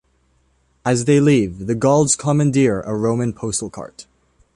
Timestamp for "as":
0.83-1.05